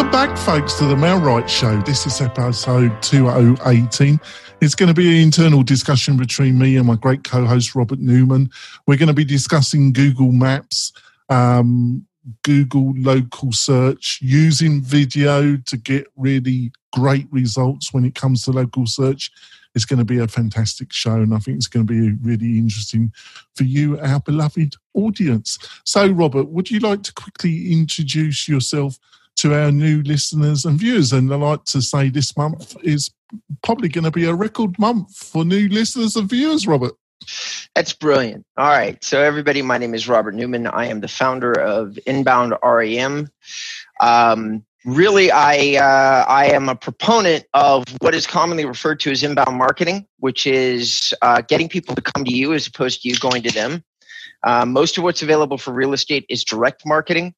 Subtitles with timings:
[0.00, 1.78] Welcome back, folks, to the MailRight Show.
[1.82, 4.18] This is episode 2018.
[4.62, 7.98] It's going to be an internal discussion between me and my great co host, Robert
[7.98, 8.48] Newman.
[8.86, 10.94] We're going to be discussing Google Maps,
[11.28, 12.06] um,
[12.44, 18.86] Google local search, using video to get really great results when it comes to local
[18.86, 19.30] search.
[19.74, 22.56] It's going to be a fantastic show, and I think it's going to be really
[22.56, 23.12] interesting
[23.54, 25.58] for you, our beloved audience.
[25.84, 28.98] So, Robert, would you like to quickly introduce yourself
[29.40, 31.12] to our new listeners and viewers?
[31.12, 33.10] And I like to say this month is
[33.62, 36.94] probably going to be a record month for new listeners and viewers, Robert.
[37.74, 38.46] That's brilliant.
[38.56, 39.02] All right.
[39.04, 40.66] So, everybody, my name is Robert Newman.
[40.66, 43.28] I am the founder of Inbound REM.
[44.00, 49.22] Um, really, I, uh, I am a proponent of what is commonly referred to as
[49.22, 53.16] inbound marketing, which is uh, getting people to come to you as opposed to you
[53.16, 53.84] going to them.
[54.42, 57.34] Uh, most of what's available for real estate is direct marketing.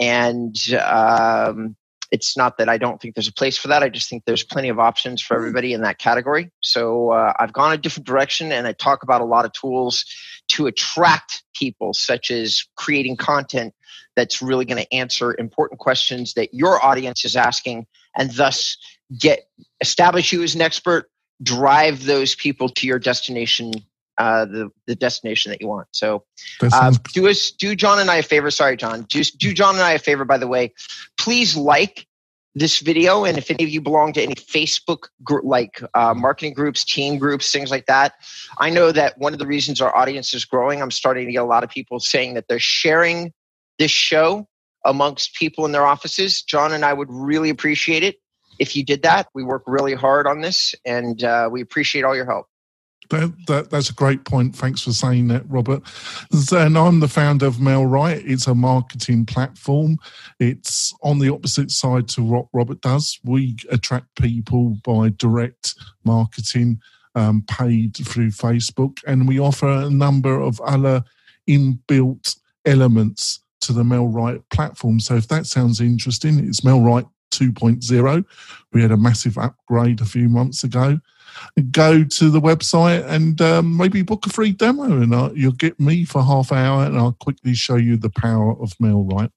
[0.00, 1.76] And um,
[2.12, 3.82] it's not that I don't think there's a place for that.
[3.82, 6.50] I just think there's plenty of options for everybody in that category.
[6.60, 10.04] So uh, I've gone a different direction and I talk about a lot of tools
[10.48, 13.74] to attract people, such as creating content
[14.14, 18.76] that's really going to answer important questions that your audience is asking and thus
[19.18, 19.48] get
[19.80, 21.10] establish you as an expert,
[21.42, 23.72] drive those people to your destination
[24.22, 25.88] uh, the the destination that you want.
[25.90, 26.24] So,
[26.62, 28.52] uh, do us do John and I a favor.
[28.52, 29.04] Sorry, John.
[29.08, 30.24] Just do John and I a favor.
[30.24, 30.72] By the way,
[31.18, 32.06] please like
[32.54, 36.54] this video, and if any of you belong to any Facebook group, like uh, marketing
[36.54, 38.14] groups, team groups, things like that,
[38.58, 40.80] I know that one of the reasons our audience is growing.
[40.80, 43.32] I'm starting to get a lot of people saying that they're sharing
[43.80, 44.46] this show
[44.84, 46.42] amongst people in their offices.
[46.42, 48.16] John and I would really appreciate it
[48.60, 49.26] if you did that.
[49.34, 52.46] We work really hard on this, and uh, we appreciate all your help.
[53.10, 54.56] That, that, that's a great point.
[54.56, 55.82] Thanks for saying that, Robert.
[56.52, 58.22] And I'm the founder of MailRight.
[58.24, 59.98] It's a marketing platform.
[60.38, 63.18] It's on the opposite side to what Robert does.
[63.24, 65.74] We attract people by direct
[66.04, 66.80] marketing,
[67.14, 71.04] um, paid through Facebook, and we offer a number of other
[71.48, 75.00] inbuilt elements to the MailRight platform.
[75.00, 78.24] So if that sounds interesting, it's MailRight 2.0.
[78.72, 81.00] We had a massive upgrade a few months ago
[81.70, 85.78] go to the website and um, maybe book a free demo and uh, you'll get
[85.78, 89.30] me for half an hour and I'll quickly show you the power of MailRight.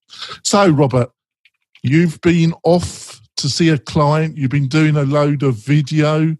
[0.43, 1.11] So, Robert,
[1.83, 6.35] you've been off to see a client, you've been doing a load of video,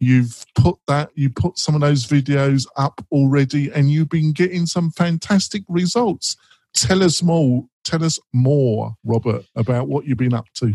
[0.00, 4.66] you've put that, you put some of those videos up already and you've been getting
[4.66, 6.36] some fantastic results.
[6.74, 10.72] Tell us more, tell us more, Robert, about what you've been up to.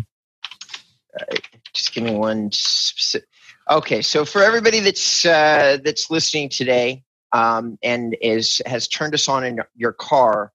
[1.20, 1.36] Uh,
[1.74, 3.28] just give me one specific
[3.74, 9.28] Okay, so for everybody that's uh, that's listening today um, and is has turned us
[9.28, 10.54] on in your car,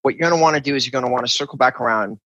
[0.00, 1.78] what you're going to want to do is you're going to want to circle back
[1.78, 2.18] around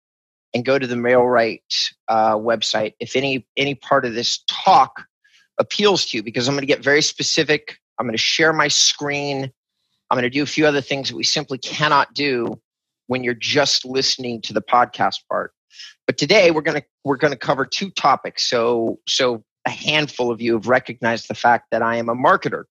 [0.54, 1.64] and go to the MailRight
[2.08, 5.06] uh, website if any any part of this talk
[5.58, 7.80] appeals to you, because I'm going to get very specific.
[7.98, 9.52] I'm going to share my screen.
[10.12, 12.62] I'm going to do a few other things that we simply cannot do
[13.08, 15.54] when you're just listening to the podcast part.
[16.06, 18.48] But today we're going to we're going to cover two topics.
[18.48, 22.64] So so a handful of you have recognized the fact that I am a marketer.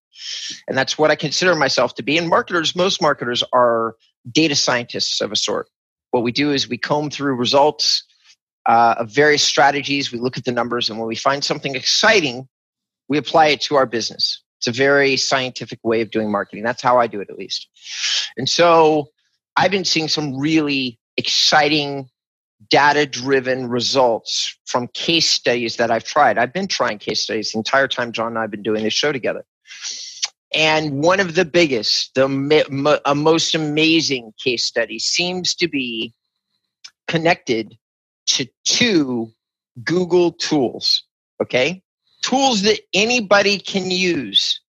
[0.66, 2.16] And that's what I consider myself to be.
[2.16, 3.96] And marketers, most marketers are
[4.32, 5.68] data scientists of a sort.
[6.10, 8.02] What we do is we comb through results
[8.64, 12.48] uh, of various strategies, we look at the numbers, and when we find something exciting,
[13.08, 14.42] we apply it to our business.
[14.58, 16.64] It's a very scientific way of doing marketing.
[16.64, 17.68] That's how I do it, at least.
[18.38, 19.08] And so
[19.56, 22.08] I've been seeing some really exciting
[22.70, 26.38] data driven results from case studies that I've tried.
[26.38, 28.94] I've been trying case studies the entire time John and I have been doing this
[28.94, 29.44] show together.
[30.54, 36.14] And one of the biggest, the a most amazing case study seems to be
[37.08, 37.76] connected
[38.26, 39.30] to two
[39.84, 41.04] Google tools.
[41.42, 41.82] Okay.
[42.22, 44.60] Tools that anybody can use.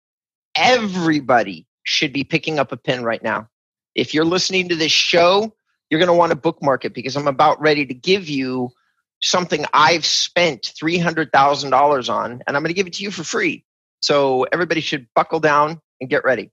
[0.56, 3.49] Everybody should be picking up a pen right now.
[3.94, 5.55] If you're listening to this show,
[5.91, 8.71] you're going to want to bookmark it because I'm about ready to give you
[9.23, 13.65] something I've spent $300,000 on, and I'm going to give it to you for free.
[14.03, 16.50] So everybody should buckle down and get ready.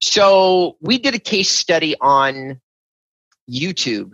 [0.00, 2.60] So we did a case study on
[3.50, 4.12] YouTube.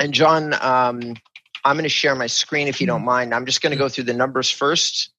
[0.00, 1.14] And John, um,
[1.64, 3.06] I'm going to share my screen if you don't mm-hmm.
[3.06, 3.34] mind.
[3.34, 5.10] I'm just going to go through the numbers first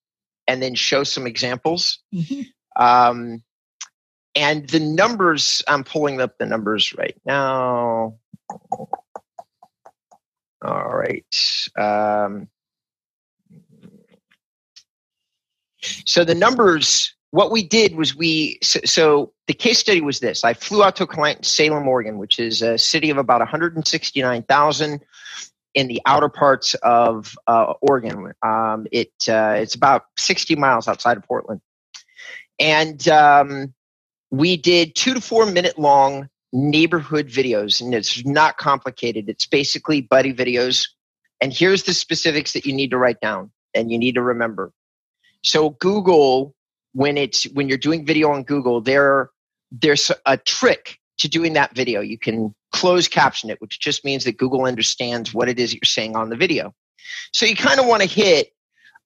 [0.47, 1.99] and then show some examples.
[2.13, 2.41] Mm-hmm.
[2.81, 3.43] Um,
[4.35, 8.15] and the numbers, I'm pulling up the numbers right now.
[10.61, 11.25] All right.
[11.77, 12.47] Um,
[16.05, 20.43] so the numbers, what we did was we, so, so, the case study was this.
[20.43, 23.39] I flew out to a client in Salem, Oregon, which is a city of about
[23.39, 25.01] 169,000.
[25.75, 28.33] in the outer parts of uh, Oregon.
[28.43, 31.61] Um, it uh, it's about 60 miles outside of Portland,
[32.59, 33.73] and um,
[34.31, 39.29] we did two to four minute long neighborhood videos, and it's not complicated.
[39.29, 40.87] It's basically buddy videos.
[41.41, 44.71] And here's the specifics that you need to write down and you need to remember.
[45.43, 46.55] So Google,
[46.93, 49.29] when it's when you're doing video on Google, there
[49.71, 52.01] there's a trick to doing that video.
[52.01, 55.81] You can close caption it, which just means that Google understands what it is you're
[55.83, 56.73] saying on the video.
[57.33, 58.49] So you kind of want to hit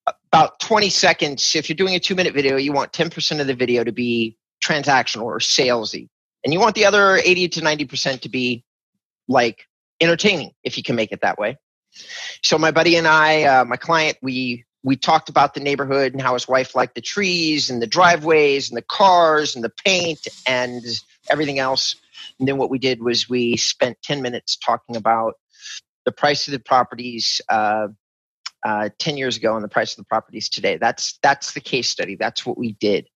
[0.08, 1.56] about 20 seconds.
[1.56, 4.38] If you're doing a two minute video, you want 10% of the video to be
[4.64, 6.08] transactional or salesy.
[6.44, 8.64] And you want the other 80 to 90% to be
[9.28, 9.68] like
[10.02, 11.58] entertaining, if you can make it that way.
[12.42, 16.22] So my buddy and I, uh, my client, we we talked about the neighborhood and
[16.22, 20.28] how his wife liked the trees and the driveways and the cars and the paint
[20.46, 20.84] and
[21.30, 21.96] everything else.
[22.38, 25.36] And then what we did was we spent 10 minutes talking about
[26.04, 27.88] the price of the properties uh,
[28.66, 30.76] uh, 10 years ago and the price of the properties today.
[30.78, 32.16] That's, that's the case study.
[32.16, 33.08] That's what we did.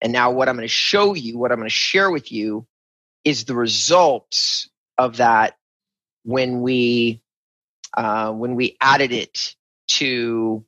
[0.00, 2.66] And now what I'm going to show you, what I'm going to share with you
[3.24, 5.56] is the results of that
[6.24, 7.22] when we
[7.96, 9.54] uh, when we added it
[9.88, 10.64] to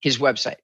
[0.00, 0.56] his website.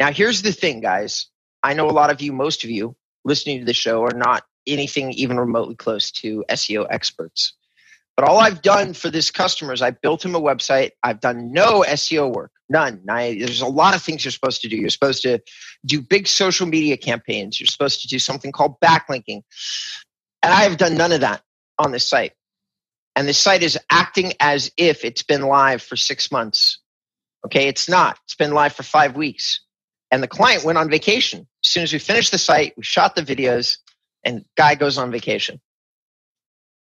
[0.00, 1.26] Now, here's the thing, guys.
[1.62, 4.44] I know a lot of you, most of you listening to the show, are not
[4.66, 7.54] anything even remotely close to SEO experts.
[8.16, 10.92] But all I've done for this customer is I built him a website.
[11.02, 13.02] I've done no SEO work, none.
[13.08, 14.76] I, there's a lot of things you're supposed to do.
[14.76, 15.40] You're supposed to
[15.84, 17.60] do big social media campaigns.
[17.60, 19.42] You're supposed to do something called backlinking.
[20.42, 21.42] And I have done none of that
[21.78, 22.32] on this site.
[23.16, 26.78] And the site is acting as if it's been live for six months.
[27.44, 28.18] Okay, it's not.
[28.24, 29.60] It's been live for five weeks.
[30.10, 31.46] And the client went on vacation.
[31.64, 33.78] As soon as we finished the site, we shot the videos,
[34.24, 35.60] and guy goes on vacation.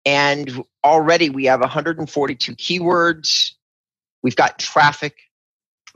[0.05, 3.53] And already we have 142 keywords.
[4.23, 5.17] We've got traffic.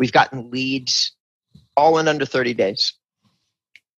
[0.00, 1.12] We've gotten leads
[1.76, 2.94] all in under 30 days.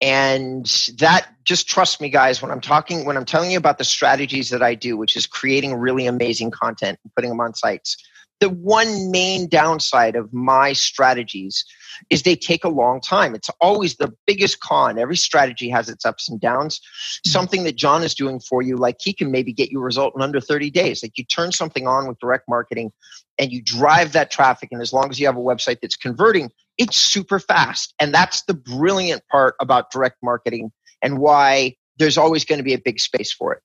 [0.01, 0.65] And
[0.97, 4.49] that just trust me, guys, when I'm talking, when I'm telling you about the strategies
[4.49, 7.97] that I do, which is creating really amazing content and putting them on sites,
[8.41, 11.63] the one main downside of my strategies
[12.09, 13.35] is they take a long time.
[13.35, 14.97] It's always the biggest con.
[14.97, 16.79] Every strategy has its ups and downs.
[16.79, 17.29] Mm-hmm.
[17.29, 20.13] Something that John is doing for you, like he can maybe get you a result
[20.15, 21.03] in under 30 days.
[21.03, 22.91] Like you turn something on with direct marketing
[23.37, 24.69] and you drive that traffic.
[24.71, 26.49] And as long as you have a website that's converting,
[26.79, 27.93] it's super fast.
[27.99, 30.71] And that's the brilliant part about direct marketing
[31.03, 33.61] and why there's always going to be a big space for it.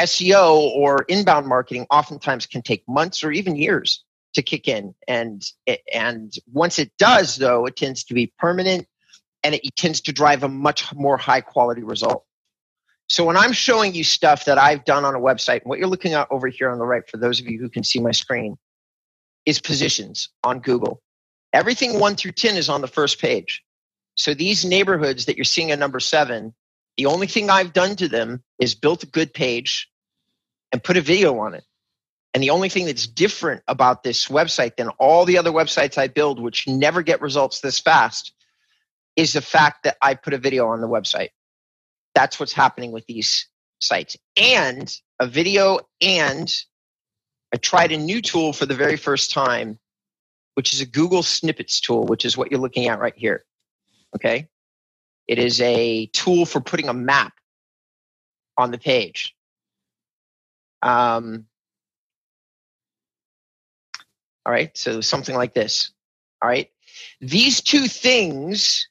[0.00, 4.04] SEO or inbound marketing oftentimes can take months or even years
[4.34, 4.94] to kick in.
[5.06, 5.44] And,
[5.92, 8.86] and once it does, though, it tends to be permanent
[9.42, 12.24] and it tends to drive a much more high quality result.
[13.06, 16.14] So when I'm showing you stuff that I've done on a website, what you're looking
[16.14, 18.56] at over here on the right, for those of you who can see my screen,
[19.44, 21.02] is positions on Google.
[21.52, 23.62] Everything one through 10 is on the first page.
[24.16, 26.54] So these neighborhoods that you're seeing at number seven,
[26.96, 29.88] the only thing I've done to them is built a good page
[30.72, 31.64] and put a video on it.
[32.32, 36.08] And the only thing that's different about this website than all the other websites I
[36.08, 38.32] build, which never get results this fast,
[39.14, 41.28] is the fact that I put a video on the website.
[42.14, 43.48] That's what's happening with these
[43.80, 44.16] sites.
[44.36, 46.52] And a video, and
[47.52, 49.78] I tried a new tool for the very first time,
[50.54, 53.44] which is a Google Snippets tool, which is what you're looking at right here.
[54.16, 54.48] Okay.
[55.26, 57.32] It is a tool for putting a map
[58.56, 59.34] on the page.
[60.82, 61.46] Um,
[64.46, 64.76] all right.
[64.76, 65.90] So something like this.
[66.42, 66.70] All right.
[67.20, 68.86] These two things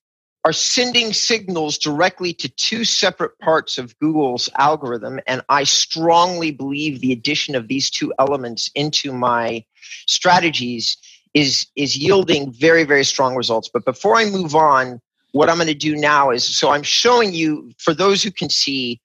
[0.45, 5.19] are sending signals directly to two separate parts of Google's algorithm.
[5.25, 9.63] And I strongly believe the addition of these two elements into my
[10.05, 10.97] strategies
[11.33, 13.69] is, is yielding very, very strong results.
[13.73, 14.99] But before I move on,
[15.33, 18.49] what I'm going to do now is so I'm showing you, for those who can
[18.49, 19.01] see,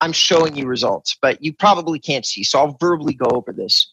[0.00, 2.44] I'm showing you results, but you probably can't see.
[2.44, 3.90] So I'll verbally go over this.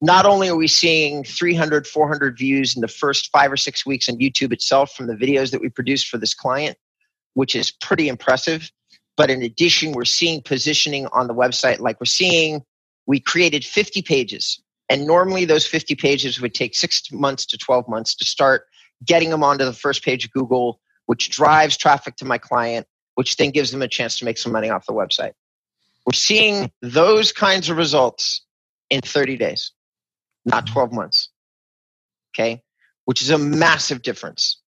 [0.00, 4.08] Not only are we seeing 300, 400 views in the first five or six weeks
[4.08, 6.78] on YouTube itself from the videos that we produced for this client,
[7.34, 8.70] which is pretty impressive.
[9.18, 12.62] But in addition, we're seeing positioning on the website like we're seeing,
[13.06, 14.62] we created 50 pages.
[14.88, 18.64] And normally those 50 pages would take six months to 12 months to start
[19.04, 20.80] getting them onto the first page of Google,
[21.10, 22.86] which drives traffic to my client,
[23.16, 25.32] which then gives them a chance to make some money off the website.
[26.06, 28.42] We're seeing those kinds of results
[28.90, 29.72] in 30 days,
[30.44, 31.30] not 12 months.
[32.32, 32.62] Okay.
[33.06, 34.60] Which is a massive difference.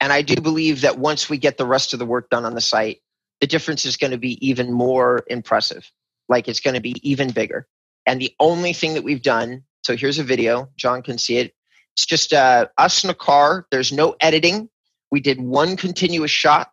[0.00, 2.54] And I do believe that once we get the rest of the work done on
[2.54, 3.00] the site,
[3.40, 5.90] the difference is going to be even more impressive.
[6.28, 7.66] Like it's going to be even bigger.
[8.06, 11.52] And the only thing that we've done, so here's a video, John can see it.
[11.96, 13.66] It's just uh, us in a car.
[13.72, 14.70] There's no editing.
[15.10, 16.70] We did one continuous shot.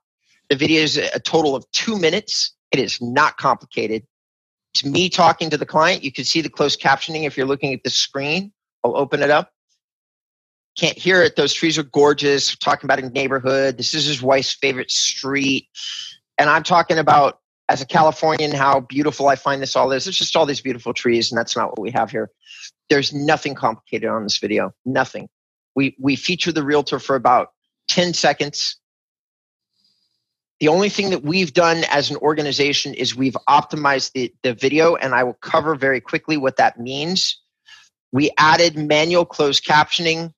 [0.50, 2.54] The video is a total of two minutes.
[2.72, 4.04] It is not complicated.
[4.74, 6.04] It's me talking to the client.
[6.04, 8.52] You can see the closed captioning if you're looking at the screen.
[8.84, 9.52] I'll open it up.
[10.78, 11.38] Can't hear it.
[11.38, 12.56] Those trees are gorgeous.
[12.58, 13.78] talking about a neighborhood.
[13.78, 15.70] This is his wife's favorite street.
[16.38, 17.40] And I'm talking about,
[17.70, 20.06] as a Californian, how beautiful I find this all is.
[20.06, 22.30] It's just all these beautiful trees, and that's not what we have here.
[22.90, 24.74] There's nothing complicated on this video.
[24.86, 25.30] Nothing.
[25.76, 27.50] We, we feature the realtor for about
[27.88, 28.78] 10 seconds.
[30.60, 34.96] The only thing that we've done as an organization is we've optimized the, the video,
[34.96, 37.42] and I will cover very quickly what that means.
[38.12, 40.32] We added manual closed captioning.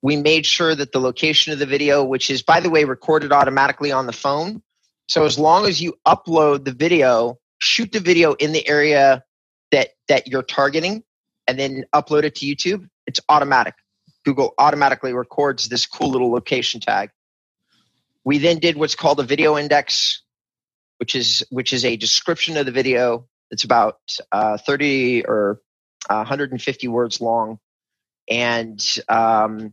[0.00, 3.32] We made sure that the location of the video, which is, by the way, recorded
[3.32, 4.62] automatically on the phone.
[5.08, 9.24] So as long as you upload the video, shoot the video in the area
[9.72, 11.02] that, that you're targeting,
[11.48, 13.74] and then upload it to YouTube, it's automatic.
[14.28, 17.08] Google automatically records this cool little location tag.
[18.24, 20.20] We then did what's called a video index,
[20.98, 23.26] which is which is a description of the video.
[23.50, 23.96] It's about
[24.30, 25.62] uh, 30 or
[26.10, 27.58] uh, 150 words long.
[28.28, 29.72] And um,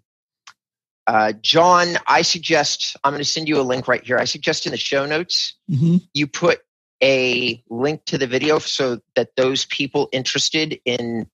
[1.05, 4.17] uh, John, I suggest I'm going to send you a link right here.
[4.17, 5.97] I suggest in the show notes mm-hmm.
[6.13, 6.61] you put
[7.03, 11.29] a link to the video so that those people interested in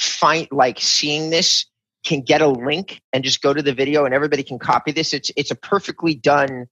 [0.00, 1.66] find like seeing this
[2.04, 5.12] can get a link and just go to the video and everybody can copy this.
[5.12, 6.66] It's it's a perfectly done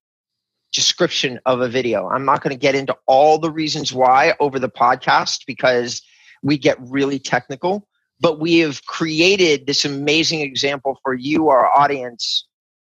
[0.73, 2.09] description of a video.
[2.09, 6.03] I'm not going to get into all the reasons why over the podcast because
[6.43, 7.87] we get really technical,
[8.21, 12.47] but we have created this amazing example for you, our audience,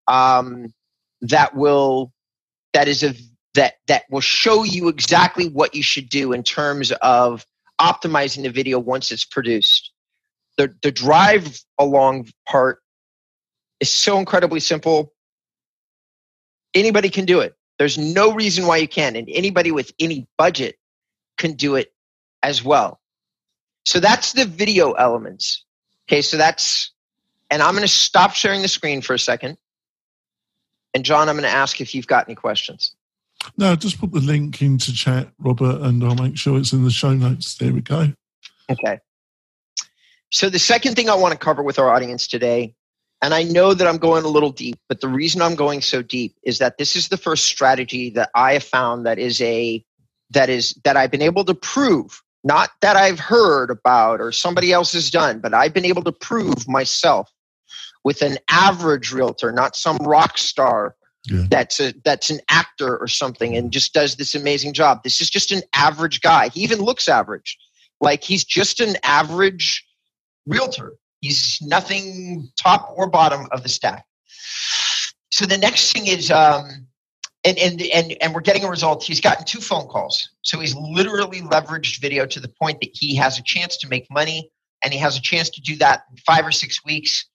[0.07, 0.73] um,
[1.21, 2.11] that will
[2.73, 3.13] that is a
[3.55, 7.45] that that will show you exactly what you should do in terms of
[7.79, 9.91] optimizing the video once it's produced
[10.57, 12.81] the the drive along part
[13.79, 15.13] is so incredibly simple.
[16.73, 17.55] Anybody can do it.
[17.77, 20.77] There's no reason why you can't, and anybody with any budget
[21.37, 21.93] can do it
[22.41, 22.99] as well.
[23.85, 25.63] So that's the video elements.
[26.07, 26.91] Okay, so that's,
[27.49, 29.57] and I'm going to stop sharing the screen for a second.
[30.93, 32.95] And John, I'm going to ask if you've got any questions.
[33.57, 36.91] No, just put the link into chat, Robert, and I'll make sure it's in the
[36.91, 37.55] show notes.
[37.55, 38.13] There we go.
[38.69, 38.99] Okay.
[40.35, 42.73] So, the second thing I want to cover with our audience today,
[43.21, 46.01] and I know that I'm going a little deep, but the reason I'm going so
[46.01, 49.81] deep is that this is the first strategy that I have found that is a
[50.31, 54.73] that is that I've been able to prove, not that I've heard about or somebody
[54.73, 57.31] else has done, but I've been able to prove myself
[58.03, 61.45] with an average realtor, not some rock star yeah.
[61.49, 65.01] that's a that's an actor or something and just does this amazing job.
[65.01, 66.49] This is just an average guy.
[66.49, 67.57] He even looks average.
[68.01, 69.85] Like he's just an average
[70.45, 70.93] realtor.
[71.21, 74.05] He's nothing top or bottom of the stack.
[75.31, 76.87] So the next thing is, um,
[77.43, 79.03] and, and, and, and we're getting a result.
[79.03, 80.29] He's gotten two phone calls.
[80.41, 84.07] So he's literally leveraged video to the point that he has a chance to make
[84.09, 84.49] money
[84.83, 87.25] and he has a chance to do that in five or six weeks.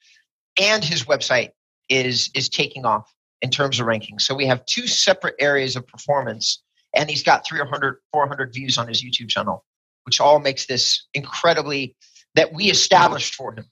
[0.60, 1.50] And his website
[1.88, 3.12] is, is taking off
[3.42, 4.18] in terms of ranking.
[4.18, 6.62] So we have two separate areas of performance
[6.94, 9.64] and he's got 300, 400 views on his YouTube channel,
[10.04, 11.96] which all makes this incredibly
[12.34, 13.64] that we established for him.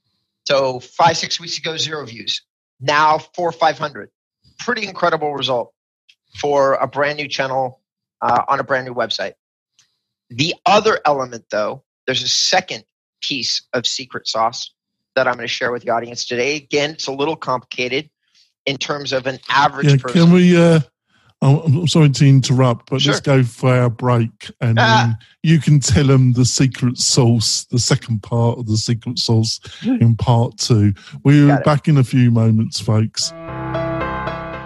[0.47, 2.43] So five, six weeks ago, zero views.
[2.81, 4.11] Now four, 500.
[4.59, 5.73] Pretty incredible result
[6.39, 7.81] for a brand new channel
[8.21, 9.33] uh, on a brand new website.
[10.31, 12.85] The other element, though, there's a second
[13.21, 14.73] piece of secret sauce
[15.15, 16.57] that I'm going to share with the audience today.
[16.57, 18.11] Again, it's a little complicated
[18.67, 20.25] in terms of an average yeah, person.
[20.25, 20.81] Can we uh,
[21.41, 23.13] I'm sorry to interrupt, but sure.
[23.13, 25.15] let's go for our break, and ah.
[25.45, 30.17] you can tell them the secret sauce, the second part of the secret sauce in
[30.17, 30.95] part two.
[31.23, 33.33] We're back in a few moments, folks.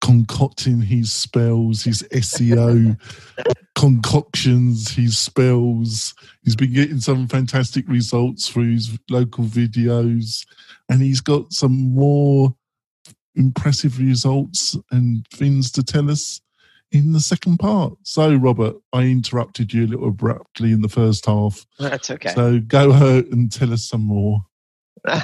[0.00, 2.98] concocting his spells, his SEO
[3.74, 6.14] concoctions, his spells.
[6.42, 10.46] He's been getting some fantastic results through his local videos,
[10.88, 12.54] and he's got some more
[13.34, 16.40] impressive results and things to tell us
[16.92, 17.94] in the second part.
[18.02, 21.66] So, Robert, I interrupted you a little abruptly in the first half.
[21.78, 22.32] That's okay.
[22.34, 24.40] So, go ahead and tell us some more.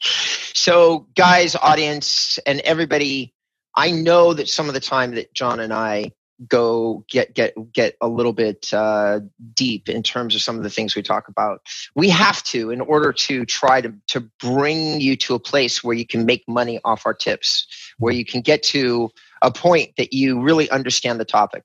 [0.00, 3.34] so, guys, audience, and everybody,
[3.76, 6.12] I know that some of the time that John and I
[6.48, 9.20] go get get get a little bit uh,
[9.54, 11.62] deep in terms of some of the things we talk about.
[11.94, 15.96] We have to in order to try to to bring you to a place where
[15.96, 17.66] you can make money off our tips,
[17.98, 19.10] where you can get to
[19.42, 21.64] a point that you really understand the topic.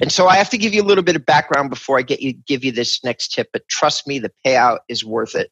[0.00, 2.20] And so I have to give you a little bit of background before I get
[2.20, 3.48] you give you this next tip.
[3.52, 5.50] But trust me, the payout is worth it.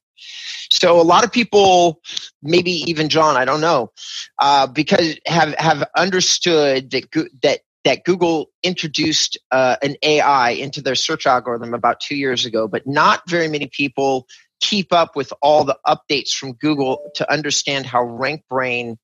[0.71, 2.01] So a lot of people,
[2.43, 3.93] maybe even John, I don't know,
[4.39, 10.97] uh, because have have understood that that that Google introduced uh, an AI into their
[10.97, 14.27] search algorithm about two years ago, but not very many people
[14.61, 18.97] keep up with all the updates from Google to understand how RankBrain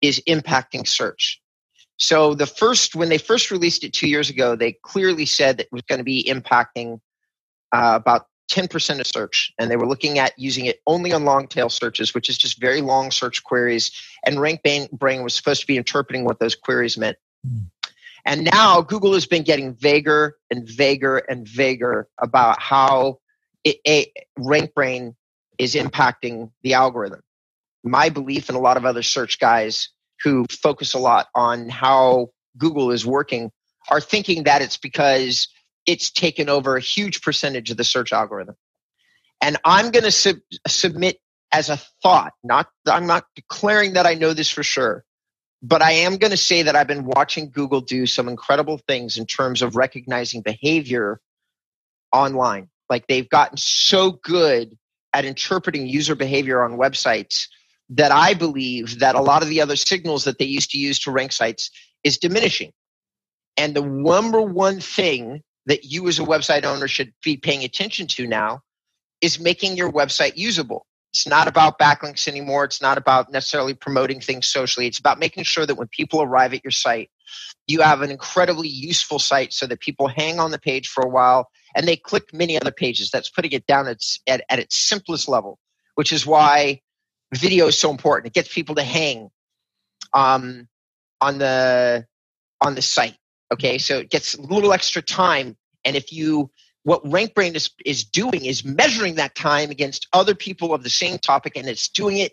[0.00, 1.40] is impacting search.
[1.96, 5.66] So the first, when they first released it two years ago, they clearly said that
[5.66, 7.00] it was going to be impacting
[7.72, 9.52] uh, about 10% of search.
[9.58, 12.60] And they were looking at using it only on long tail searches, which is just
[12.60, 13.90] very long search queries.
[14.26, 17.16] And RankBrain was supposed to be interpreting what those queries meant.
[17.46, 17.66] Mm.
[18.26, 23.18] And now Google has been getting vaguer and vaguer and vaguer about how
[23.64, 25.14] it, a, RankBrain
[25.58, 27.20] is impacting the algorithm.
[27.82, 29.90] My belief and a lot of other search guys
[30.22, 33.50] who focus a lot on how Google is working
[33.90, 35.48] are thinking that it's because
[35.86, 38.56] it's taken over a huge percentage of the search algorithm.
[39.40, 40.36] And I'm going to sub-
[40.66, 41.18] submit
[41.52, 45.04] as a thought, not I'm not declaring that I know this for sure,
[45.62, 49.18] but I am going to say that I've been watching Google do some incredible things
[49.18, 51.20] in terms of recognizing behavior
[52.12, 52.68] online.
[52.90, 54.76] Like they've gotten so good
[55.12, 57.46] at interpreting user behavior on websites
[57.90, 60.98] that I believe that a lot of the other signals that they used to use
[61.00, 61.70] to rank sites
[62.02, 62.72] is diminishing.
[63.56, 68.06] And the number one thing that you as a website owner should be paying attention
[68.06, 68.60] to now
[69.20, 70.86] is making your website usable.
[71.12, 72.64] It's not about backlinks anymore.
[72.64, 74.86] It's not about necessarily promoting things socially.
[74.86, 77.08] It's about making sure that when people arrive at your site,
[77.66, 81.08] you have an incredibly useful site so that people hang on the page for a
[81.08, 83.10] while and they click many other pages.
[83.10, 85.58] That's putting it down at, at, at its simplest level,
[85.94, 86.80] which is why
[87.32, 88.26] video is so important.
[88.26, 89.30] It gets people to hang
[90.12, 90.68] um,
[91.20, 92.06] on the
[92.60, 93.16] on the site.
[93.54, 95.56] Okay, so it gets a little extra time.
[95.84, 96.50] And if you
[96.82, 101.18] what RankBrain is, is doing is measuring that time against other people of the same
[101.18, 102.32] topic, and it's doing it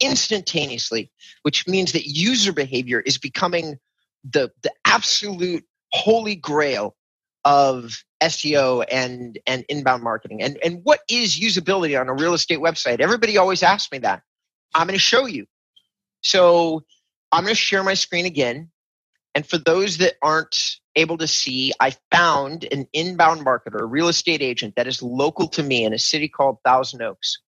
[0.00, 3.78] instantaneously, which means that user behavior is becoming
[4.24, 6.96] the, the absolute holy grail
[7.44, 10.42] of SEO and, and inbound marketing.
[10.42, 13.00] And, and what is usability on a real estate website?
[13.00, 14.22] Everybody always asks me that.
[14.74, 15.44] I'm going to show you.
[16.22, 16.84] So
[17.30, 18.70] I'm going to share my screen again.
[19.38, 24.08] And for those that aren't able to see, I found an inbound marketer, a real
[24.08, 27.38] estate agent that is local to me in a city called Thousand Oaks.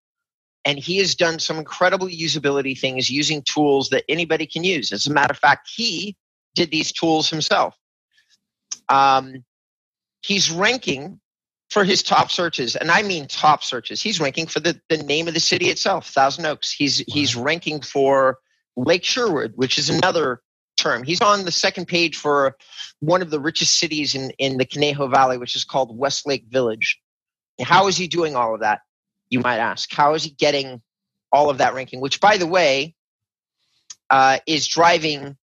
[0.65, 4.93] And he has done some incredible usability things using tools that anybody can use.
[4.93, 6.17] As a matter of fact, he
[6.55, 7.77] did these tools himself.
[8.89, 9.45] Um,
[10.23, 11.19] he's ranking
[11.71, 14.01] for his top searches, and I mean top searches.
[14.01, 16.71] He's ranking for the, the name of the city itself, Thousand Oaks.
[16.71, 18.39] He's he's ranking for
[18.77, 20.41] Lake Sherwood, which is another
[20.81, 21.03] term.
[21.03, 22.57] He's on the second page for
[23.01, 27.01] one of the richest cities in, in the Conejo Valley, which is called Westlake Village.
[27.61, 28.81] How is he doing all of that?
[29.29, 29.93] You might ask.
[29.93, 30.81] How is he getting
[31.33, 32.01] all of that ranking?
[32.01, 32.95] Which, by the way,
[34.09, 35.37] uh, is driving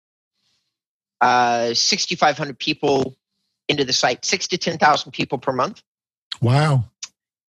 [1.22, 3.16] uh, 6,500 people
[3.68, 5.82] into the site, six to 10,000 people per month.
[6.42, 6.86] Wow.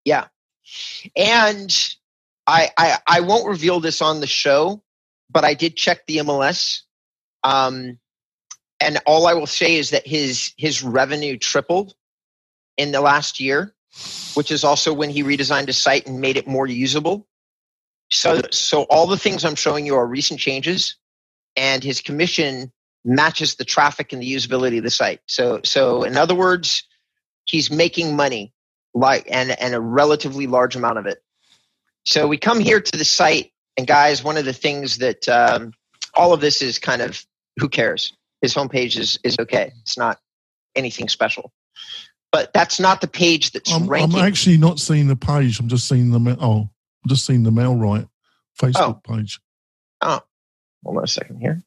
[0.06, 0.28] Yeah.
[1.16, 1.96] And
[2.48, 4.84] I, I, I won't reveal this on the show,
[5.30, 6.82] but I did check the MLS
[7.44, 8.00] um,
[8.80, 11.96] and all I will say is that his his revenue tripled
[12.78, 13.74] in the last year,
[14.34, 17.28] which is also when he redesigned his site and made it more usable.
[18.12, 20.96] So so all the things I'm showing you are recent changes,
[21.56, 22.72] and his commission
[23.06, 25.22] matches the traffic and the usability of the site.
[25.28, 26.84] So so in other words,
[27.46, 28.54] he's making money
[28.94, 31.24] like and and a relatively large amount of it.
[32.06, 35.72] So we come here to the site, and guys, one of the things that um,
[36.14, 37.26] all of this is kind of
[37.60, 38.14] who cares?
[38.42, 39.72] His homepage is is okay.
[39.82, 40.20] It's not
[40.76, 41.52] anything special.
[42.32, 44.18] But that's not the page that's I'm, ranking.
[44.18, 45.60] I'm actually not seeing the page.
[45.60, 48.08] I'm just seeing the oh, I'm just seeing the MailRight
[48.60, 49.16] Facebook oh.
[49.16, 49.40] page.
[50.02, 50.20] Oh,
[50.84, 51.64] hold on a second here.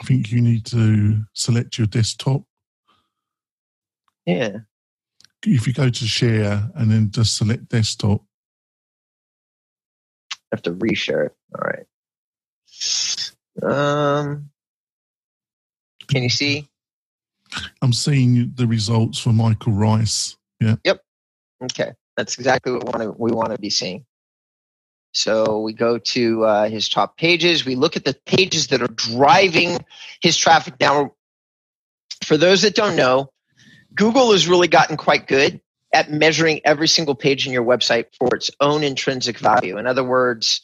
[0.00, 2.42] I think you need to select your desktop.
[4.26, 4.58] Yeah.
[5.44, 8.22] If you go to share and then just select desktop.
[10.32, 11.36] I have to reshare it.
[11.54, 11.86] All right.
[13.62, 14.50] Um,
[16.08, 16.68] can you see?
[17.82, 20.36] I'm seeing the results for Michael Rice.
[20.60, 20.76] Yeah.
[20.84, 21.02] Yep.
[21.64, 21.92] Okay.
[22.16, 24.04] That's exactly what we want to, we want to be seeing.
[25.12, 27.64] So we go to uh, his top pages.
[27.64, 29.78] We look at the pages that are driving
[30.22, 30.74] his traffic.
[30.78, 31.14] Now,
[32.24, 33.30] for those that don't know,
[33.94, 35.60] Google has really gotten quite good
[35.92, 39.78] at measuring every single page in your website for its own intrinsic value.
[39.78, 40.60] In other words,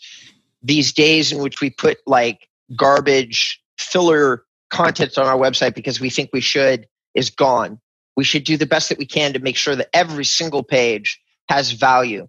[0.62, 6.10] these days in which we put like garbage filler content on our website because we
[6.10, 7.80] think we should is gone.
[8.16, 11.20] We should do the best that we can to make sure that every single page
[11.48, 12.28] has value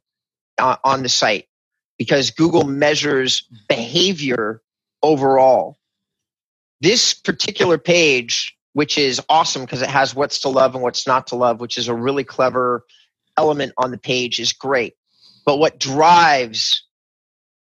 [0.58, 1.48] uh, on the site
[1.98, 4.62] because Google measures behavior
[5.02, 5.78] overall.
[6.82, 11.28] This particular page, which is awesome because it has what's to love and what's not
[11.28, 12.86] to love, which is a really clever
[13.38, 14.94] element on the page, is great.
[15.46, 16.84] But what drives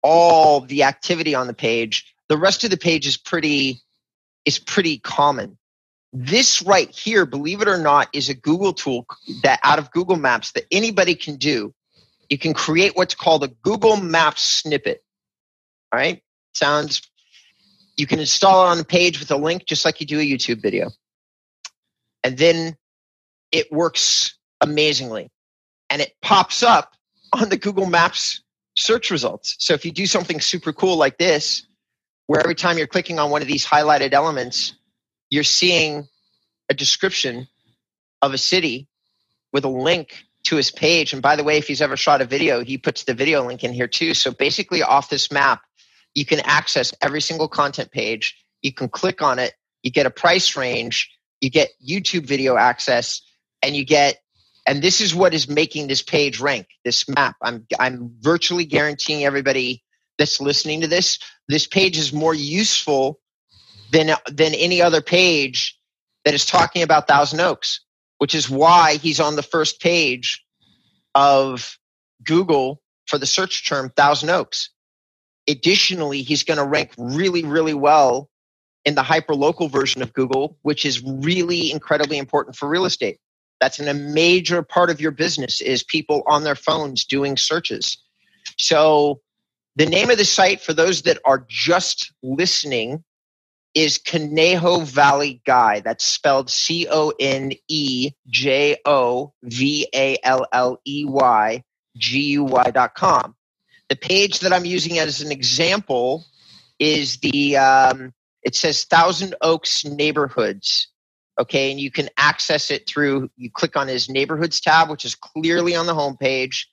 [0.01, 3.81] all the activity on the page, the rest of the page is pretty
[4.45, 5.57] is pretty common.
[6.13, 9.05] This right here, believe it or not, is a Google tool
[9.43, 11.73] that out of Google Maps that anybody can do
[12.29, 15.03] you can create what's called a Google Maps snippet.
[15.91, 16.21] All right.
[16.53, 17.01] Sounds,
[17.97, 20.23] you can install it on a page with a link, just like you do a
[20.23, 20.91] YouTube video.
[22.23, 22.75] And then
[23.51, 25.29] it works amazingly.
[25.89, 26.93] And it pops up
[27.33, 28.41] on the Google Maps
[28.75, 29.55] search results.
[29.59, 31.67] So if you do something super cool like this,
[32.27, 34.73] where every time you're clicking on one of these highlighted elements,
[35.29, 36.07] you're seeing
[36.69, 37.47] a description
[38.21, 38.87] of a city
[39.53, 41.13] with a link to his page.
[41.13, 43.63] And by the way, if he's ever shot a video, he puts the video link
[43.63, 44.13] in here too.
[44.13, 45.61] So basically, off this map,
[46.13, 48.35] you can access every single content page.
[48.61, 49.53] You can click on it.
[49.83, 51.11] You get a price range.
[51.41, 53.21] You get YouTube video access,
[53.61, 54.17] and you get.
[54.67, 56.67] And this is what is making this page rank.
[56.83, 57.35] This map.
[57.41, 59.83] I'm I'm virtually guaranteeing everybody
[60.17, 63.19] that's listening to this, this page is more useful
[63.91, 65.77] than than any other page
[66.23, 67.85] that is talking about Thousand Oaks
[68.17, 70.43] which is why he's on the first page
[71.13, 71.77] of
[72.23, 74.69] Google for the search term Thousand Oaks.
[75.47, 78.29] Additionally, he's going to rank really, really well
[78.83, 83.19] in the hyperlocal version of Google, which is really incredibly important for real estate.
[83.61, 87.97] That's an, a major part of your business is people on their phones doing searches.
[88.57, 89.21] So
[89.75, 93.03] the name of the site for those that are just listening
[93.73, 95.81] is Conejo Valley Guy.
[95.81, 101.63] That's spelled C O N E J O V A L L E Y
[101.97, 103.35] G U Y dot com.
[103.89, 106.25] The page that I'm using as an example
[106.79, 110.87] is the, um, it says Thousand Oaks Neighborhoods.
[111.37, 115.15] Okay, and you can access it through, you click on his neighborhoods tab, which is
[115.15, 116.63] clearly on the homepage,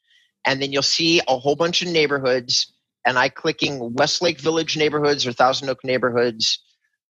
[0.46, 2.72] and then you'll see a whole bunch of neighborhoods.
[3.04, 6.62] And I clicking Westlake Village neighborhoods or Thousand Oak neighborhoods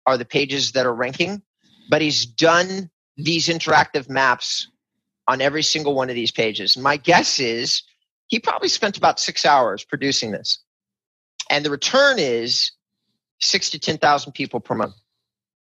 [0.06, 1.42] are the pages that are ranking,
[1.90, 4.68] but he's done these interactive maps
[5.28, 6.78] on every single one of these pages.
[6.78, 7.84] My guess is
[8.28, 10.60] he probably spent about six hours producing this.
[11.50, 12.72] And the return is
[13.40, 14.96] six to 10,000 people per month.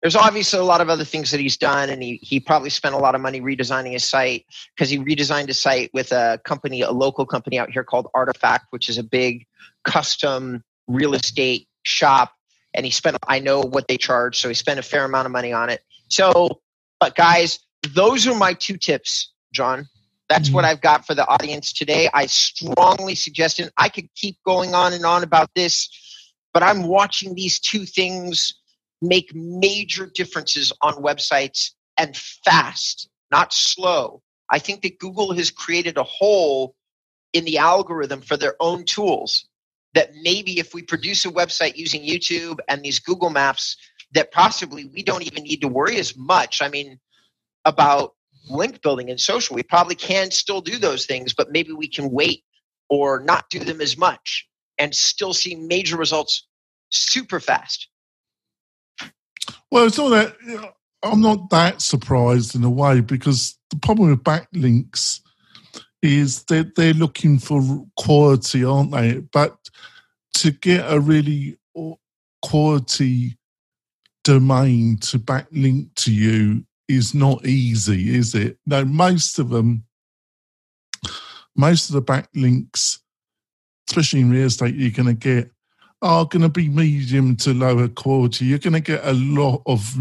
[0.01, 2.93] There's obviously a lot of other things that he's done, and he, he probably spent
[2.93, 6.81] a lot of money redesigning his site because he redesigned his site with a company,
[6.81, 9.45] a local company out here called Artifact, which is a big
[9.83, 12.33] custom real estate shop
[12.73, 15.31] and he spent i know what they charge so he spent a fair amount of
[15.31, 15.81] money on it.
[16.09, 16.61] So
[16.99, 17.59] but guys
[17.93, 19.87] those are my two tips john.
[20.29, 20.55] That's mm-hmm.
[20.55, 22.09] what i've got for the audience today.
[22.13, 25.89] I strongly suggest it i could keep going on and on about this
[26.53, 28.53] but i'm watching these two things
[29.01, 34.21] make major differences on websites and fast not slow.
[34.49, 36.75] I think that google has created a hole
[37.33, 39.47] in the algorithm for their own tools
[39.93, 43.77] that maybe if we produce a website using YouTube and these Google Maps,
[44.13, 46.61] that possibly we don't even need to worry as much.
[46.61, 46.99] I mean,
[47.65, 48.13] about
[48.49, 49.55] link building and social.
[49.55, 52.43] We probably can still do those things, but maybe we can wait
[52.89, 56.47] or not do them as much and still see major results
[56.89, 57.87] super fast.
[59.71, 64.23] Well, it's not that I'm not that surprised in a way because the problem with
[64.23, 65.19] backlinks
[66.03, 67.61] is that they're looking for
[67.97, 69.19] quality, aren't they?
[69.31, 69.57] But
[70.35, 71.57] to get a really
[72.43, 73.37] quality
[74.25, 78.57] domain to backlink to you is not easy, is it?
[78.65, 79.85] No, most of them,
[81.55, 82.99] most of the backlinks,
[83.89, 85.49] especially in real estate, you're going to get
[86.01, 88.43] are going to be medium to lower quality.
[88.43, 89.95] You're going to get a lot of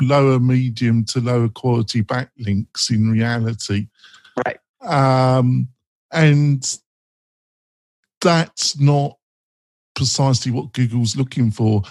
[0.00, 3.88] lower, medium to lower quality backlinks in reality.
[4.46, 4.58] Right.
[4.82, 5.68] Um,
[6.12, 6.78] and
[8.20, 9.16] that's not
[9.94, 11.82] precisely what Google's looking for.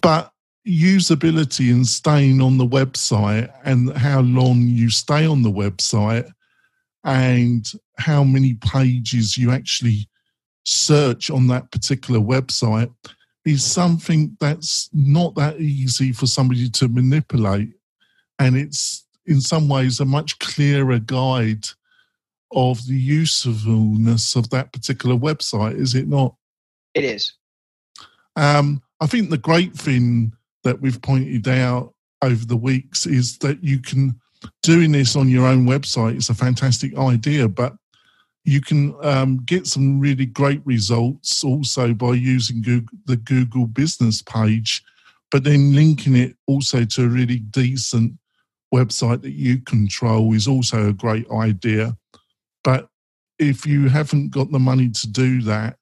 [0.00, 0.32] But
[0.66, 6.30] usability and staying on the website and how long you stay on the website
[7.04, 7.66] and
[7.98, 10.08] how many pages you actually
[10.64, 12.92] search on that particular website
[13.44, 17.70] is something that's not that easy for somebody to manipulate.
[18.38, 21.66] And it's in some ways a much clearer guide
[22.52, 26.34] of the usefulness of that particular website, is it not?
[26.94, 27.32] It is.
[28.36, 30.32] Um, I think the great thing
[30.64, 34.20] that we've pointed out over the weeks is that you can
[34.62, 37.74] doing this on your own website is a fantastic idea, but
[38.44, 44.22] you can um, get some really great results also by using Google, the Google business
[44.22, 44.82] page,
[45.30, 48.14] but then linking it also to a really decent
[48.74, 51.96] website that you control is also a great idea.
[52.62, 52.88] But
[53.38, 55.76] if you haven't got the money to do that,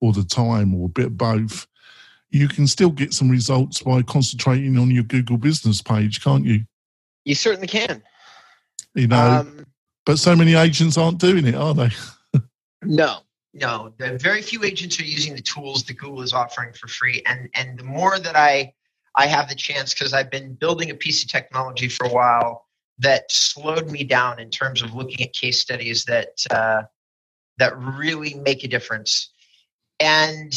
[0.00, 1.66] or the time, or a bit of both,
[2.30, 6.64] you can still get some results by concentrating on your Google business page, can't you?
[7.24, 8.02] You certainly can.
[8.94, 9.66] You know, um,
[10.04, 11.90] but so many agents aren't doing it, are they?
[12.82, 13.20] no,
[13.54, 13.92] no.
[13.96, 17.48] The very few agents are using the tools that Google is offering for free, and
[17.54, 18.74] and the more that I
[19.16, 22.66] I have the chance because I've been building a piece of technology for a while
[22.98, 26.82] that slowed me down in terms of looking at case studies that uh,
[27.58, 29.30] that really make a difference.
[30.00, 30.52] And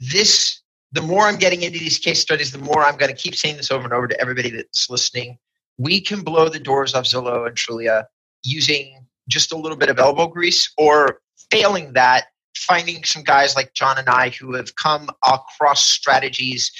[0.00, 0.60] this,
[0.92, 3.56] the more I'm getting into these case studies, the more I'm going to keep saying
[3.56, 5.38] this over and over to everybody that's listening.
[5.78, 8.04] We can blow the doors off Zillow and Trulia
[8.42, 11.20] using just a little bit of elbow grease or
[11.50, 16.70] failing that finding some guys like john and i who have come across strategies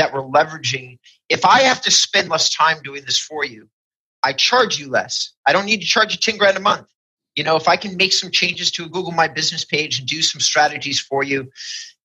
[0.00, 3.68] that we're leveraging if i have to spend less time doing this for you
[4.22, 6.88] i charge you less i don't need to charge you 10 grand a month
[7.34, 10.08] you know if i can make some changes to a google my business page and
[10.08, 11.48] do some strategies for you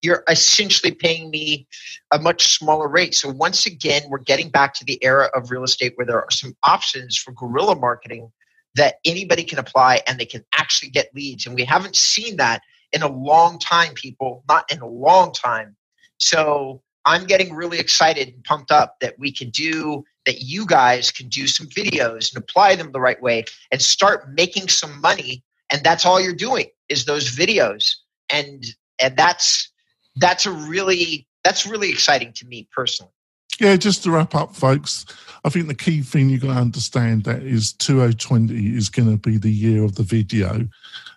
[0.01, 1.67] you're essentially paying me
[2.11, 5.63] a much smaller rate so once again we're getting back to the era of real
[5.63, 8.31] estate where there are some options for guerrilla marketing
[8.75, 11.47] that anybody can apply and they can actually get leads.
[11.47, 15.75] And we haven't seen that in a long time, people, not in a long time.
[16.17, 21.11] So I'm getting really excited and pumped up that we can do that you guys
[21.11, 25.43] can do some videos and apply them the right way and start making some money.
[25.71, 27.91] And that's all you're doing is those videos.
[28.29, 28.65] And
[28.99, 29.71] and that's
[30.15, 33.11] that's a really that's really exciting to me personally.
[33.59, 35.05] Yeah, just to wrap up, folks,
[35.45, 39.17] I think the key thing you've got to understand that is 2020 is going to
[39.17, 40.67] be the year of the video.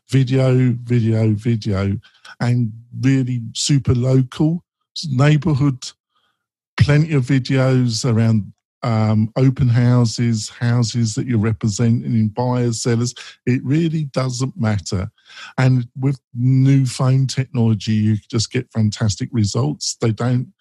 [0.08, 1.98] Video, video, video,
[2.40, 4.64] and really super local,
[5.08, 5.90] neighborhood,
[6.78, 13.14] plenty of videos around um, open houses, houses that you're representing, in buyers, sellers.
[13.46, 15.10] It really doesn't matter.
[15.56, 19.96] And with new phone technology, you just get fantastic results.
[20.00, 20.52] They don't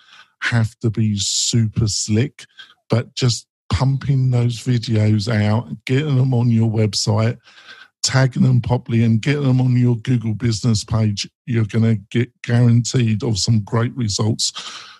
[0.41, 2.45] have to be super slick,
[2.89, 7.37] but just pumping those videos out, getting them on your website,
[8.07, 12.31] tagging them properly, and getting them on your Google business page, you're going to get
[12.41, 14.53] guaranteed of some great results.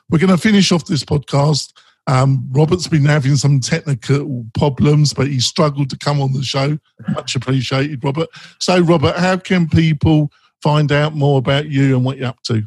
[0.10, 1.74] We're going to finish off this podcast.
[2.08, 6.78] Um, Robert's been having some technical problems, but he struggled to come on the show.
[7.10, 8.30] Much appreciated, Robert.
[8.60, 12.64] So, Robert, how can people find out more about you and what you're up to?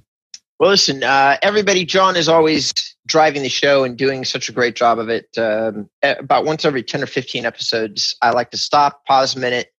[0.58, 2.72] Well, listen, uh, everybody, John is always
[3.06, 5.26] driving the show and doing such a great job of it.
[5.38, 9.72] Um, about once every 10 or 15 episodes, I like to stop, pause a minute.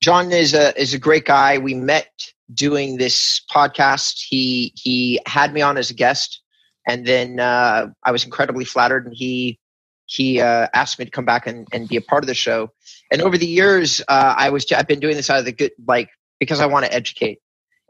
[0.00, 1.58] John is a, is a great guy.
[1.58, 2.10] We met
[2.52, 4.22] doing this podcast.
[4.28, 6.40] He, he had me on as a guest
[6.86, 9.58] and then uh, I was incredibly flattered and he,
[10.06, 12.72] he uh, asked me to come back and, and be a part of the show.
[13.12, 15.72] And over the years, uh, I was, I've been doing this out of the good,
[15.86, 16.08] like,
[16.40, 17.40] because I want to educate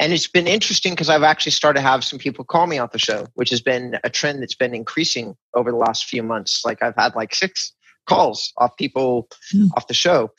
[0.01, 2.91] and it's been interesting because I've actually started to have some people call me off
[2.91, 6.65] the show, which has been a trend that's been increasing over the last few months.
[6.65, 7.75] Like I've had like six
[8.07, 9.69] calls off people mm.
[9.77, 10.31] off the show.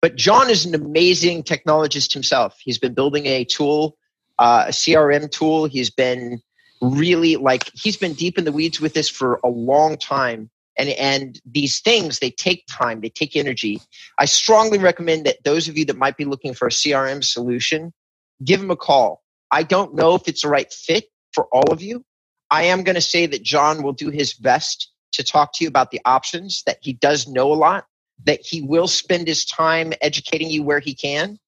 [0.00, 2.56] But John is an amazing technologist himself.
[2.60, 3.96] He's been building a tool,
[4.38, 5.66] uh, a CRM tool.
[5.66, 6.40] He's been
[6.80, 10.50] really like he's been deep in the weeds with this for a long time.
[10.78, 13.80] And and these things they take time, they take energy.
[14.18, 17.92] I strongly recommend that those of you that might be looking for a CRM solution
[18.44, 19.22] give him a call.
[19.50, 22.04] I don't know if it's the right fit for all of you.
[22.50, 25.68] I am going to say that John will do his best to talk to you
[25.68, 27.86] about the options, that he does know a lot,
[28.24, 31.38] that he will spend his time educating you where he can.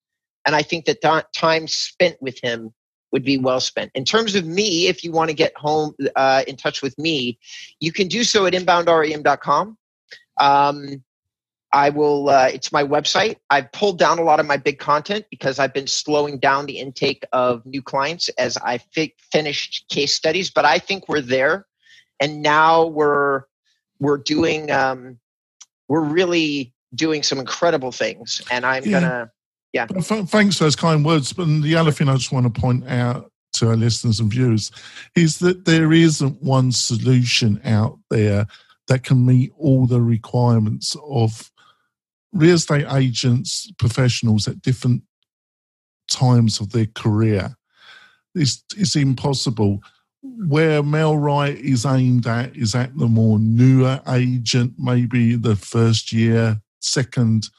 [0.45, 1.01] And I think that
[1.33, 2.73] time spent with him
[3.11, 3.91] would be well spent.
[3.93, 7.37] In terms of me, if you want to get home uh, in touch with me,
[7.79, 9.77] you can do so at inboundrem.com.
[10.39, 11.03] Um,
[11.73, 13.37] I will, uh, it's my website.
[13.49, 16.79] I've pulled down a lot of my big content because I've been slowing down the
[16.79, 21.65] intake of new clients as I fi- finished case studies, but I think we're there.
[22.19, 23.43] And now we're,
[24.01, 25.17] we're doing, um,
[25.87, 28.41] we're really doing some incredible things.
[28.51, 28.91] And I'm yeah.
[28.91, 29.31] going to,
[29.71, 29.85] yeah.
[29.85, 31.31] Thanks for those kind words.
[31.31, 34.71] But the other thing I just want to point out to our listeners and viewers
[35.15, 38.47] is that there isn't one solution out there
[38.87, 41.51] that can meet all the requirements of
[42.33, 45.03] real estate agents, professionals at different
[46.09, 47.55] times of their career.
[48.35, 49.81] It's, it's impossible.
[50.23, 56.61] Where MailRight is aimed at is at the more newer agent, maybe the first year,
[56.79, 57.49] second,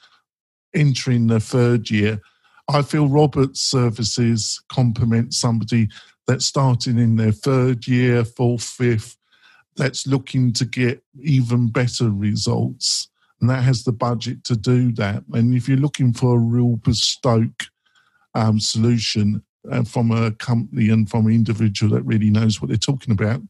[0.74, 2.20] entering the third year.
[2.68, 5.88] I feel Robert's services complement somebody
[6.26, 9.16] that's starting in their third year, fourth, fifth,
[9.76, 13.08] that's looking to get even better results.
[13.40, 15.24] And that has the budget to do that.
[15.32, 17.64] And if you're looking for a real bespoke
[18.34, 22.76] um, solution uh, from a company and from an individual that really knows what they're
[22.76, 23.40] talking about,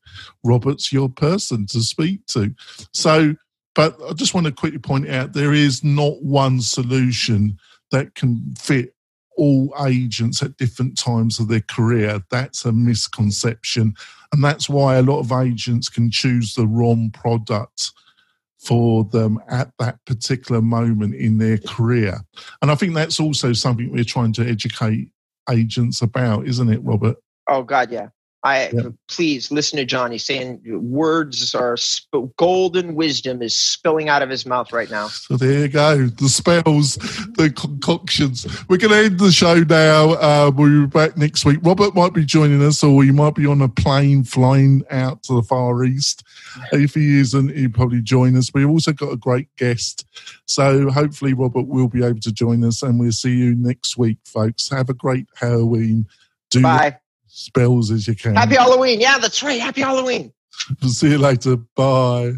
[0.44, 2.54] Robert's your person to speak to.
[2.92, 3.34] So,
[3.74, 7.58] but I just want to quickly point out there is not one solution
[7.90, 8.94] that can fit
[9.36, 12.20] all agents at different times of their career.
[12.30, 13.94] That's a misconception.
[14.32, 17.92] And that's why a lot of agents can choose the wrong product
[18.58, 22.20] for them at that particular moment in their career.
[22.60, 25.08] And I think that's also something we're trying to educate
[25.50, 27.16] agents about, isn't it, Robert?
[27.48, 28.08] Oh, God, yeah.
[28.44, 28.72] I
[29.08, 34.44] please listen to Johnny saying words are sp- golden wisdom is spilling out of his
[34.44, 35.08] mouth right now.
[35.08, 36.96] So there you go, the spells,
[37.36, 38.44] the concoctions.
[38.68, 40.10] We're going to end the show now.
[40.14, 41.60] Uh, we'll be back next week.
[41.62, 45.34] Robert might be joining us, or he might be on a plane flying out to
[45.34, 46.24] the far east.
[46.72, 48.50] If he isn't, he'll probably join us.
[48.52, 50.04] We've also got a great guest,
[50.46, 54.18] so hopefully Robert will be able to join us, and we'll see you next week,
[54.24, 54.68] folks.
[54.70, 56.08] Have a great Halloween.
[56.50, 56.98] Do Bye
[57.32, 58.36] spells as you can.
[58.36, 59.00] Happy Halloween.
[59.00, 59.60] Yeah, that's right.
[59.60, 60.32] Happy Halloween.
[60.86, 61.56] See you later.
[61.56, 62.34] Bye.